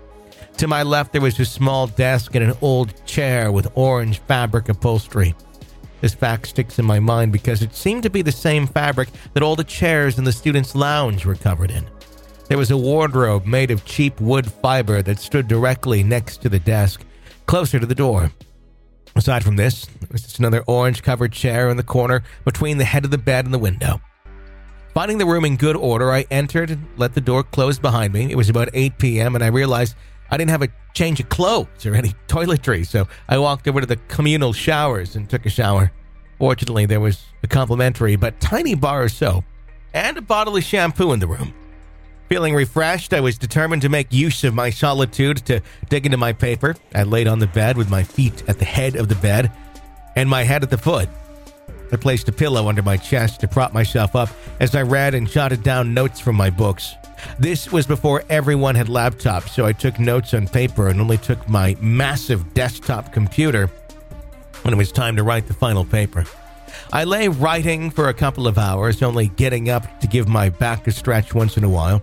To 0.60 0.70
my 0.70 0.84
left, 0.84 1.12
there 1.12 1.22
was 1.22 1.38
a 1.42 1.44
small 1.44 1.88
desk 1.88 2.34
and 2.34 2.50
an 2.50 2.58
old 2.62 3.06
chair 3.06 3.52
with 3.52 3.68
orange 3.76 4.20
fabric 4.20 4.70
upholstery. 4.70 5.36
This 6.06 6.14
fact 6.14 6.46
sticks 6.46 6.78
in 6.78 6.86
my 6.86 7.00
mind 7.00 7.32
because 7.32 7.64
it 7.64 7.74
seemed 7.74 8.04
to 8.04 8.12
be 8.12 8.22
the 8.22 8.32
same 8.32 8.68
fabric 8.68 9.10
that 9.34 9.42
all 9.42 9.56
the 9.56 9.64
chairs 9.64 10.20
in 10.20 10.24
the 10.24 10.32
students' 10.32 10.76
lounge 10.76 11.26
were 11.26 11.34
covered 11.34 11.72
in. 11.72 11.84
There 12.48 12.60
was 12.60 12.70
a 12.70 12.78
wardrobe 12.78 13.48
made 13.48 13.72
of 13.72 13.86
cheap 13.86 14.22
wood 14.22 14.52
fiber 14.52 15.02
that 15.02 15.18
stood 15.18 15.48
directly 15.48 16.04
next 16.04 16.44
to 16.44 16.50
the 16.50 16.60
desk, 16.60 17.04
closer 17.48 17.80
to 17.80 17.88
the 17.88 17.96
door. 17.96 18.32
Aside 19.16 19.44
from 19.44 19.56
this, 19.56 19.86
there 19.86 20.10
was 20.12 20.22
just 20.22 20.38
another 20.38 20.64
orange 20.68 21.02
covered 21.02 21.32
chair 21.32 21.70
in 21.70 21.78
the 21.78 21.82
corner 21.82 22.22
between 22.44 22.78
the 22.78 22.86
head 22.86 23.04
of 23.04 23.10
the 23.10 23.18
bed 23.18 23.46
and 23.46 23.54
the 23.56 23.58
window. 23.58 24.00
Finding 24.94 25.18
the 25.18 25.26
room 25.26 25.44
in 25.44 25.58
good 25.58 25.76
order, 25.76 26.12
I 26.12 26.28
entered 26.30 26.70
and 26.70 26.86
let 26.98 27.16
the 27.16 27.20
door 27.20 27.42
close 27.42 27.80
behind 27.80 28.14
me. 28.14 28.32
It 28.32 28.38
was 28.38 28.50
about 28.50 28.70
8 28.76 29.00
p.m., 29.00 29.34
and 29.34 29.44
I 29.44 29.48
realized 29.48 29.96
I 30.30 30.38
didn't 30.38 30.52
have 30.52 30.62
a 30.62 30.70
change 30.94 31.20
of 31.20 31.30
clothes 31.30 31.86
or 31.86 31.96
any 31.96 32.10
toiletries, 32.28 32.88
so 32.88 33.08
I 33.28 33.38
walked 33.38 33.68
over 33.68 33.82
to 33.82 33.88
the 33.88 33.98
communal 34.08 34.54
showers 34.54 35.16
and 35.16 35.30
took 35.30 35.46
a 35.46 35.50
shower. 35.50 35.92
Fortunately, 36.38 36.86
there 36.86 37.00
was 37.00 37.24
a 37.44 37.48
complimentary 37.48 38.16
but 38.16 38.40
tiny 38.40 38.76
bar 38.76 39.04
of 39.04 39.12
soap 39.12 39.46
and 39.94 40.18
a 40.18 40.22
bottle 40.22 40.58
of 40.58 40.64
shampoo 40.64 41.14
in 41.14 41.20
the 41.20 41.28
room. 41.28 41.54
Feeling 42.28 42.56
refreshed, 42.56 43.14
I 43.14 43.20
was 43.20 43.38
determined 43.38 43.84
to 43.84 43.90
make 43.90 44.12
use 44.12 44.44
of 44.44 44.56
my 44.56 44.72
solitude 44.72 45.46
to 45.46 45.62
dig 45.90 46.06
into 46.06 46.18
my 46.18 46.34
paper. 46.34 46.76
I 46.94 47.04
laid 47.04 47.28
on 47.28 47.40
the 47.40 47.48
bed 47.48 47.78
with 47.78 47.90
my 47.90 48.04
feet 48.04 48.44
at 48.48 48.58
the 48.58 48.66
head 48.66 48.96
of 48.96 49.10
the 49.10 49.16
bed 49.16 49.52
and 50.16 50.28
my 50.28 50.44
head 50.44 50.64
at 50.64 50.72
the 50.72 50.78
foot. 50.78 51.08
I 51.92 51.98
placed 51.98 52.28
a 52.28 52.32
pillow 52.32 52.68
under 52.68 52.82
my 52.82 52.98
chest 52.98 53.40
to 53.42 53.48
prop 53.48 53.74
myself 53.74 54.16
up 54.16 54.30
as 54.60 54.76
I 54.76 54.82
read 54.82 55.14
and 55.14 55.30
jotted 55.30 55.64
down 55.64 55.94
notes 55.94 56.20
from 56.20 56.36
my 56.36 56.50
books. 56.50 56.96
This 57.40 57.72
was 57.72 57.88
before 57.88 58.24
everyone 58.30 58.76
had 58.76 58.88
laptops, 58.88 59.50
so 59.50 59.66
I 59.66 59.74
took 59.74 60.00
notes 60.00 60.34
on 60.34 60.48
paper 60.48 60.90
and 60.90 61.00
only 61.00 61.18
took 61.18 61.48
my 61.48 61.76
massive 61.80 62.54
desktop 62.54 63.14
computer 63.14 63.70
when 64.64 64.74
it 64.74 64.78
was 64.78 64.92
time 64.92 65.16
to 65.16 65.24
write 65.24 65.48
the 65.48 65.54
final 65.54 65.86
paper. 65.86 66.26
I 66.92 67.04
lay 67.04 67.28
writing 67.28 67.90
for 67.90 68.10
a 68.10 68.14
couple 68.14 68.48
of 68.48 68.58
hours, 68.58 69.02
only 69.02 69.28
getting 69.30 69.70
up 69.70 70.02
to 70.02 70.08
give 70.08 70.28
my 70.28 70.50
back 70.50 70.88
a 70.88 70.92
stretch 70.92 71.34
once 71.34 71.58
in 71.58 71.64
a 71.64 71.70
while. 71.70 72.02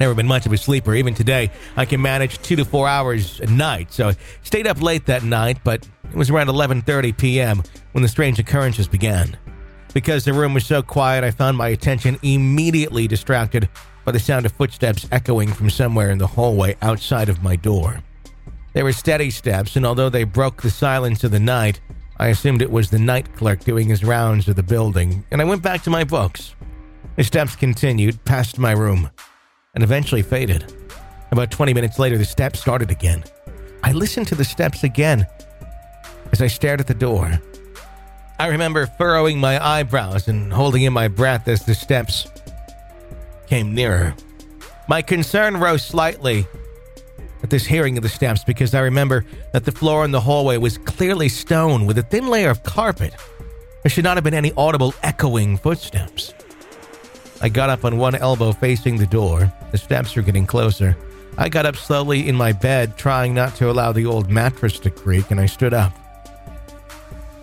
Never 0.00 0.14
been 0.14 0.28
much 0.28 0.46
of 0.46 0.52
a 0.52 0.56
sleeper. 0.56 0.94
Even 0.94 1.14
today, 1.14 1.50
I 1.76 1.84
can 1.84 2.00
manage 2.00 2.40
two 2.40 2.56
to 2.56 2.64
four 2.64 2.86
hours 2.86 3.40
a 3.40 3.46
night. 3.46 3.92
So 3.92 4.10
I 4.10 4.16
stayed 4.44 4.66
up 4.66 4.80
late 4.80 5.06
that 5.06 5.24
night, 5.24 5.58
but 5.64 5.86
it 6.10 6.16
was 6.16 6.30
around 6.30 6.48
11:30 6.48 7.16
p.m. 7.16 7.62
when 7.92 8.02
the 8.02 8.08
strange 8.08 8.38
occurrences 8.38 8.88
began. 8.88 9.36
Because 9.94 10.24
the 10.24 10.32
room 10.32 10.54
was 10.54 10.66
so 10.66 10.82
quiet, 10.82 11.24
I 11.24 11.30
found 11.30 11.56
my 11.56 11.68
attention 11.68 12.18
immediately 12.22 13.08
distracted 13.08 13.68
by 14.04 14.12
the 14.12 14.20
sound 14.20 14.46
of 14.46 14.52
footsteps 14.52 15.06
echoing 15.10 15.52
from 15.52 15.70
somewhere 15.70 16.10
in 16.10 16.18
the 16.18 16.26
hallway 16.26 16.76
outside 16.82 17.28
of 17.28 17.42
my 17.42 17.56
door. 17.56 18.02
They 18.74 18.82
were 18.82 18.92
steady 18.92 19.30
steps, 19.30 19.76
and 19.76 19.84
although 19.86 20.08
they 20.08 20.24
broke 20.24 20.62
the 20.62 20.70
silence 20.70 21.24
of 21.24 21.30
the 21.30 21.40
night, 21.40 21.80
I 22.18 22.28
assumed 22.28 22.62
it 22.62 22.70
was 22.70 22.90
the 22.90 22.98
night 22.98 23.34
clerk 23.36 23.64
doing 23.64 23.88
his 23.88 24.04
rounds 24.04 24.48
of 24.48 24.56
the 24.56 24.62
building, 24.62 25.24
and 25.30 25.40
I 25.40 25.44
went 25.44 25.62
back 25.62 25.82
to 25.84 25.90
my 25.90 26.04
books. 26.04 26.54
The 27.16 27.24
steps 27.24 27.56
continued 27.56 28.24
past 28.24 28.58
my 28.58 28.72
room 28.72 29.10
and 29.74 29.82
eventually 29.84 30.22
faded. 30.22 30.72
About 31.30 31.50
20 31.50 31.74
minutes 31.74 31.98
later, 31.98 32.18
the 32.18 32.24
steps 32.24 32.60
started 32.60 32.90
again. 32.90 33.24
I 33.82 33.92
listened 33.92 34.28
to 34.28 34.34
the 34.34 34.44
steps 34.44 34.84
again 34.84 35.26
as 36.32 36.42
I 36.42 36.46
stared 36.46 36.80
at 36.80 36.86
the 36.86 36.94
door. 36.94 37.40
I 38.38 38.48
remember 38.48 38.86
furrowing 38.86 39.40
my 39.40 39.64
eyebrows 39.64 40.28
and 40.28 40.52
holding 40.52 40.82
in 40.82 40.92
my 40.92 41.08
breath 41.08 41.48
as 41.48 41.64
the 41.64 41.74
steps 41.74 42.28
came 43.46 43.74
nearer. 43.74 44.14
My 44.88 45.02
concern 45.02 45.56
rose 45.56 45.84
slightly 45.84 46.46
at 47.42 47.50
this 47.50 47.66
hearing 47.66 47.96
of 47.96 48.02
the 48.02 48.08
steps 48.08 48.44
because 48.44 48.74
I 48.74 48.80
remember 48.80 49.24
that 49.52 49.64
the 49.64 49.72
floor 49.72 50.04
in 50.04 50.12
the 50.12 50.20
hallway 50.20 50.56
was 50.56 50.78
clearly 50.78 51.28
stone 51.28 51.86
with 51.86 51.98
a 51.98 52.02
thin 52.02 52.28
layer 52.28 52.50
of 52.50 52.62
carpet. 52.62 53.14
There 53.82 53.90
should 53.90 54.04
not 54.04 54.16
have 54.16 54.24
been 54.24 54.34
any 54.34 54.52
audible 54.56 54.94
echoing 55.02 55.56
footsteps. 55.56 56.34
I 57.40 57.48
got 57.48 57.70
up 57.70 57.84
on 57.84 57.98
one 57.98 58.14
elbow 58.16 58.52
facing 58.52 58.96
the 58.96 59.06
door. 59.06 59.52
The 59.70 59.78
steps 59.78 60.16
were 60.16 60.22
getting 60.22 60.46
closer. 60.46 60.96
I 61.36 61.48
got 61.48 61.66
up 61.66 61.76
slowly 61.76 62.28
in 62.28 62.34
my 62.34 62.52
bed, 62.52 62.96
trying 62.96 63.34
not 63.34 63.54
to 63.56 63.70
allow 63.70 63.92
the 63.92 64.06
old 64.06 64.28
mattress 64.28 64.80
to 64.80 64.90
creak, 64.90 65.30
and 65.30 65.40
I 65.40 65.46
stood 65.46 65.72
up. 65.72 65.96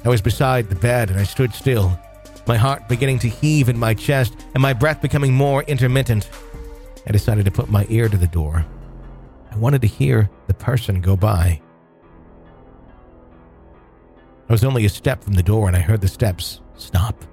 I 0.05 0.09
was 0.09 0.21
beside 0.21 0.69
the 0.69 0.75
bed 0.75 1.09
and 1.09 1.19
I 1.19 1.23
stood 1.23 1.51
still, 1.51 1.99
my 2.45 2.57
heart 2.57 2.87
beginning 2.87 3.17
to 3.19 3.27
heave 3.27 3.69
in 3.69 3.77
my 3.77 3.95
chest 3.95 4.35
and 4.53 4.61
my 4.61 4.71
breath 4.71 5.01
becoming 5.01 5.33
more 5.33 5.63
intermittent. 5.63 6.29
I 7.07 7.11
decided 7.11 7.45
to 7.45 7.51
put 7.51 7.71
my 7.71 7.87
ear 7.89 8.07
to 8.07 8.17
the 8.17 8.27
door. 8.27 8.63
I 9.51 9.57
wanted 9.57 9.81
to 9.81 9.87
hear 9.87 10.29
the 10.45 10.53
person 10.53 11.01
go 11.01 11.15
by. 11.15 11.59
I 14.47 14.53
was 14.53 14.63
only 14.63 14.85
a 14.85 14.89
step 14.89 15.23
from 15.23 15.33
the 15.33 15.41
door 15.41 15.67
and 15.67 15.75
I 15.75 15.79
heard 15.79 16.01
the 16.01 16.07
steps 16.07 16.61
stop. 16.77 17.25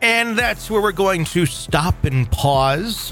And 0.00 0.38
that's 0.38 0.70
where 0.70 0.80
we're 0.80 0.92
going 0.92 1.24
to 1.24 1.46
stop 1.46 2.04
and 2.04 2.30
pause. 2.30 3.10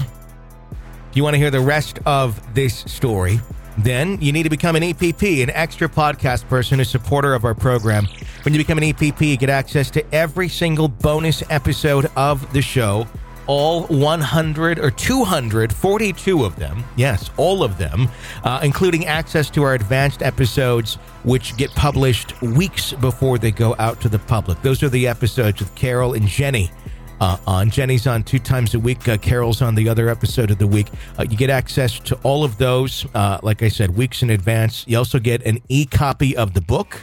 If 1.09 1.17
you 1.17 1.23
want 1.23 1.33
to 1.33 1.39
hear 1.39 1.51
the 1.51 1.59
rest 1.59 1.99
of 2.05 2.53
this 2.53 2.85
story, 2.87 3.41
then 3.77 4.19
you 4.21 4.31
need 4.31 4.43
to 4.43 4.49
become 4.49 4.75
an 4.75 4.83
EPP, 4.83 5.43
an 5.43 5.49
extra 5.49 5.89
podcast 5.89 6.47
person, 6.47 6.79
a 6.79 6.85
supporter 6.85 7.33
of 7.33 7.45
our 7.45 7.55
program. 7.55 8.07
When 8.43 8.53
you 8.53 8.59
become 8.59 8.77
an 8.77 8.83
EPP, 8.83 9.27
you 9.27 9.37
get 9.37 9.49
access 9.49 9.89
to 9.91 10.13
every 10.13 10.49
single 10.49 10.87
bonus 10.87 11.43
episode 11.49 12.07
of 12.15 12.51
the 12.53 12.61
show, 12.61 13.07
all 13.47 13.83
100 13.87 14.79
or 14.79 14.91
242 14.91 16.45
of 16.45 16.55
them. 16.55 16.83
Yes, 16.95 17.29
all 17.37 17.63
of 17.63 17.77
them, 17.77 18.09
uh, 18.43 18.59
including 18.63 19.05
access 19.05 19.49
to 19.51 19.63
our 19.63 19.73
advanced 19.73 20.21
episodes, 20.21 20.95
which 21.23 21.57
get 21.57 21.71
published 21.71 22.41
weeks 22.41 22.93
before 22.93 23.37
they 23.37 23.51
go 23.51 23.75
out 23.79 23.99
to 24.01 24.09
the 24.09 24.19
public. 24.19 24.61
Those 24.61 24.83
are 24.83 24.89
the 24.89 25.07
episodes 25.07 25.59
with 25.59 25.73
Carol 25.75 26.13
and 26.13 26.27
Jenny 26.27 26.71
uh, 27.19 27.37
on. 27.47 27.69
Jenny's 27.69 28.07
on 28.07 28.23
two 28.23 28.39
times 28.39 28.73
a 28.73 28.79
week. 28.79 29.07
Uh, 29.07 29.17
Carol's 29.17 29.61
on 29.61 29.75
the 29.75 29.89
other 29.89 30.09
episode 30.09 30.51
of 30.51 30.57
the 30.57 30.67
week. 30.67 30.87
Uh, 31.17 31.25
you 31.29 31.37
get 31.37 31.49
access 31.49 31.99
to 31.99 32.15
all 32.23 32.43
of 32.43 32.57
those, 32.57 33.05
uh, 33.13 33.39
like 33.43 33.63
I 33.63 33.69
said, 33.69 33.95
weeks 33.95 34.23
in 34.23 34.29
advance. 34.29 34.85
You 34.87 34.97
also 34.97 35.19
get 35.19 35.45
an 35.45 35.61
e 35.69 35.85
copy 35.85 36.35
of 36.35 36.53
the 36.53 36.61
book. 36.61 36.99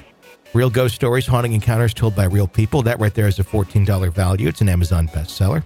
Real 0.52 0.70
Ghost 0.70 0.96
Stories, 0.96 1.26
Haunting 1.26 1.52
Encounters 1.52 1.94
Told 1.94 2.16
by 2.16 2.24
Real 2.24 2.48
People. 2.48 2.82
That 2.82 2.98
right 2.98 3.14
there 3.14 3.28
is 3.28 3.38
a 3.38 3.44
$14 3.44 4.12
value. 4.12 4.48
It's 4.48 4.60
an 4.60 4.68
Amazon 4.68 5.06
bestseller. 5.06 5.62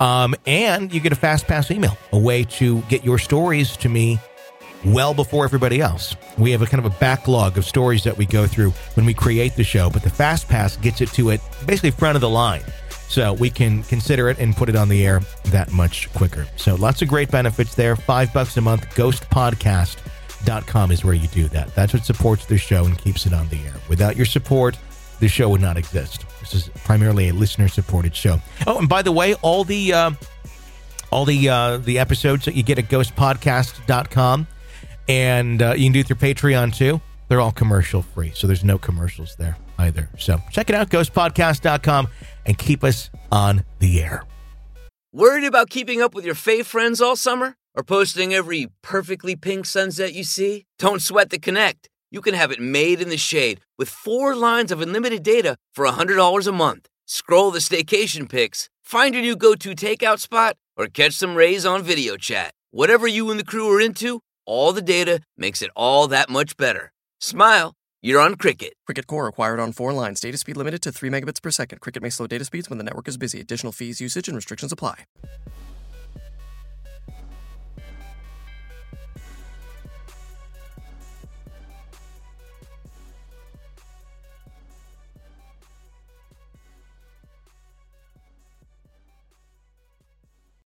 Um, 0.00 0.34
and 0.46 0.92
you 0.92 0.98
get 0.98 1.12
a 1.12 1.16
Fast 1.16 1.46
Pass 1.46 1.70
email, 1.70 1.96
a 2.12 2.18
way 2.18 2.42
to 2.44 2.80
get 2.82 3.04
your 3.04 3.18
stories 3.18 3.76
to 3.78 3.88
me 3.88 4.18
well 4.84 5.14
before 5.14 5.44
everybody 5.44 5.80
else. 5.80 6.16
We 6.38 6.50
have 6.52 6.62
a 6.62 6.66
kind 6.66 6.84
of 6.84 6.92
a 6.92 6.98
backlog 6.98 7.56
of 7.56 7.64
stories 7.64 8.04
that 8.04 8.16
we 8.16 8.26
go 8.26 8.46
through 8.46 8.70
when 8.94 9.06
we 9.06 9.14
create 9.14 9.54
the 9.54 9.64
show, 9.64 9.90
but 9.90 10.02
the 10.02 10.10
Fast 10.10 10.48
Pass 10.48 10.76
gets 10.76 11.00
it 11.00 11.10
to 11.10 11.30
it 11.30 11.40
basically 11.66 11.90
front 11.90 12.16
of 12.16 12.20
the 12.20 12.28
line. 12.28 12.62
So 13.08 13.32
we 13.32 13.50
can 13.50 13.82
consider 13.84 14.28
it 14.28 14.38
and 14.38 14.56
put 14.56 14.68
it 14.68 14.76
on 14.76 14.88
the 14.88 15.06
air 15.06 15.20
that 15.46 15.72
much 15.72 16.12
quicker. 16.12 16.46
So 16.56 16.74
lots 16.74 17.02
of 17.02 17.08
great 17.08 17.30
benefits 17.30 17.74
there. 17.74 17.96
Five 17.96 18.32
bucks 18.32 18.56
a 18.56 18.60
month. 18.60 18.86
Ghostpodcast.com 18.94 20.90
is 20.90 21.04
where 21.04 21.14
you 21.14 21.28
do 21.28 21.48
that. 21.48 21.74
That's 21.74 21.92
what 21.94 22.04
supports 22.04 22.46
the 22.46 22.58
show 22.58 22.84
and 22.84 22.98
keeps 22.98 23.26
it 23.26 23.32
on 23.32 23.48
the 23.48 23.62
air. 23.64 23.74
Without 23.88 24.16
your 24.16 24.26
support, 24.26 24.76
the 25.20 25.28
show 25.28 25.48
would 25.48 25.60
not 25.60 25.76
exist. 25.76 26.24
This 26.40 26.54
is 26.54 26.68
primarily 26.84 27.28
a 27.28 27.32
listener 27.32 27.68
supported 27.68 28.14
show. 28.14 28.40
Oh, 28.66 28.78
and 28.78 28.88
by 28.88 29.02
the 29.02 29.12
way, 29.12 29.34
all 29.34 29.64
the. 29.64 29.92
Uh, 29.92 30.10
all 31.12 31.24
the 31.24 31.48
uh, 31.48 31.76
the 31.76 32.00
episodes 32.00 32.46
that 32.46 32.56
you 32.56 32.64
get 32.64 32.80
at 32.80 32.88
ghostpodcast.com. 32.88 34.48
And 35.08 35.62
uh, 35.62 35.74
you 35.76 35.84
can 35.84 35.92
do 35.92 36.00
it 36.00 36.08
through 36.08 36.16
Patreon 36.16 36.74
too. 36.74 37.00
They're 37.28 37.40
all 37.40 37.52
commercial 37.52 38.02
free, 38.02 38.32
so 38.34 38.48
there's 38.48 38.64
no 38.64 38.76
commercials 38.76 39.36
there 39.36 39.56
either. 39.78 40.08
So 40.18 40.40
check 40.50 40.68
it 40.70 40.74
out, 40.74 40.90
ghostpodcast.com, 40.90 42.08
and 42.44 42.58
keep 42.58 42.84
us 42.84 43.10
on 43.30 43.64
the 43.78 44.02
air. 44.02 44.24
Worried 45.12 45.44
about 45.44 45.70
keeping 45.70 46.02
up 46.02 46.14
with 46.14 46.24
your 46.24 46.34
fave 46.34 46.66
friends 46.66 47.00
all 47.00 47.16
summer? 47.16 47.56
Or 47.76 47.82
posting 47.82 48.32
every 48.32 48.68
perfectly 48.82 49.36
pink 49.36 49.66
sunset 49.66 50.14
you 50.14 50.24
see? 50.24 50.64
Don't 50.78 51.02
sweat 51.02 51.28
the 51.28 51.38
connect. 51.38 51.90
You 52.10 52.22
can 52.22 52.32
have 52.32 52.50
it 52.50 52.58
made 52.58 53.02
in 53.02 53.10
the 53.10 53.18
shade 53.18 53.60
with 53.76 53.90
four 53.90 54.34
lines 54.34 54.72
of 54.72 54.80
unlimited 54.80 55.22
data 55.22 55.56
for 55.74 55.86
$100 55.86 56.46
a 56.46 56.52
month. 56.52 56.88
Scroll 57.06 57.50
the 57.50 57.58
staycation 57.58 58.28
pics, 58.28 58.70
find 58.82 59.14
your 59.14 59.22
new 59.22 59.36
go 59.36 59.54
to 59.54 59.74
takeout 59.74 60.20
spot, 60.20 60.56
or 60.76 60.86
catch 60.86 61.12
some 61.12 61.34
rays 61.34 61.66
on 61.66 61.82
video 61.82 62.16
chat. 62.16 62.52
Whatever 62.70 63.06
you 63.06 63.30
and 63.30 63.38
the 63.38 63.44
crew 63.44 63.70
are 63.70 63.80
into, 63.80 64.20
all 64.46 64.72
the 64.72 64.82
data 64.82 65.20
makes 65.36 65.60
it 65.60 65.70
all 65.76 66.08
that 66.08 66.30
much 66.30 66.56
better. 66.56 66.92
Smile, 67.20 67.74
you're 68.06 68.20
on 68.20 68.36
Cricket. 68.36 68.74
Cricket 68.84 69.08
Core 69.08 69.26
acquired 69.26 69.58
on 69.58 69.72
four 69.72 69.92
lines. 69.92 70.20
Data 70.20 70.38
speed 70.38 70.56
limited 70.56 70.80
to 70.82 70.92
3 70.92 71.10
megabits 71.10 71.42
per 71.42 71.50
second. 71.50 71.80
Cricket 71.80 72.04
may 72.04 72.10
slow 72.10 72.28
data 72.28 72.44
speeds 72.44 72.70
when 72.70 72.78
the 72.78 72.84
network 72.84 73.08
is 73.08 73.16
busy. 73.16 73.40
Additional 73.40 73.72
fees, 73.72 74.00
usage, 74.00 74.28
and 74.28 74.36
restrictions 74.36 74.70
apply. 74.70 75.06